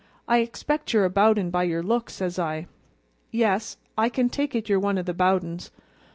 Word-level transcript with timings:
'I 0.27 0.39
expect 0.39 0.93
you're 0.93 1.05
a 1.05 1.11
Bowden 1.11 1.51
by 1.51 1.61
your 1.61 1.83
looks,' 1.83 2.15
says 2.15 2.39
I. 2.39 2.65
'Yes, 3.29 3.77
I 3.95 4.09
can 4.09 4.29
take 4.29 4.55
it 4.55 4.67
you're 4.67 4.79
one 4.79 4.97
o' 4.97 5.03
the 5.03 5.13
Bowdens.' 5.13 5.69